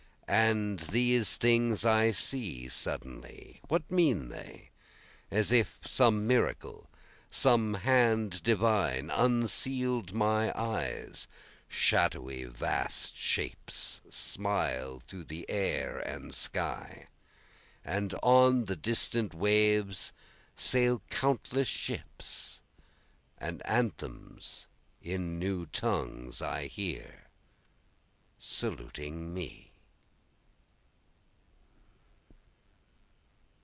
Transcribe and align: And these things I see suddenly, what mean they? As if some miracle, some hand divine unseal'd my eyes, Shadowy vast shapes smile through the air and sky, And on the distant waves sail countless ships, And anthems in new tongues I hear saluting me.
And 0.33 0.79
these 0.79 1.35
things 1.35 1.83
I 1.83 2.11
see 2.11 2.69
suddenly, 2.69 3.59
what 3.67 3.91
mean 3.91 4.29
they? 4.29 4.69
As 5.29 5.51
if 5.51 5.79
some 5.85 6.25
miracle, 6.25 6.87
some 7.29 7.73
hand 7.73 8.41
divine 8.41 9.09
unseal'd 9.09 10.13
my 10.13 10.57
eyes, 10.57 11.27
Shadowy 11.67 12.45
vast 12.45 13.17
shapes 13.17 13.99
smile 14.09 15.01
through 15.05 15.25
the 15.25 15.45
air 15.49 15.99
and 15.99 16.33
sky, 16.33 17.07
And 17.83 18.13
on 18.23 18.63
the 18.65 18.77
distant 18.77 19.33
waves 19.33 20.13
sail 20.55 21.01
countless 21.09 21.67
ships, 21.67 22.61
And 23.37 23.61
anthems 23.65 24.67
in 25.01 25.37
new 25.37 25.65
tongues 25.65 26.41
I 26.41 26.67
hear 26.67 27.27
saluting 28.39 29.33
me. 29.33 29.67